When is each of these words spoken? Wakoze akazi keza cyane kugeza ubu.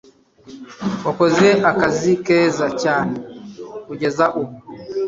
Wakoze 1.05 1.47
akazi 1.71 2.11
keza 2.25 2.67
cyane 2.81 3.15
kugeza 3.85 4.25
ubu. 4.39 4.53